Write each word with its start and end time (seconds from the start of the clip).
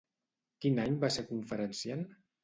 Quin 0.63 0.79
any 0.83 0.95
va 1.03 1.09
ser 1.15 1.25
conferenciant? 1.33 2.01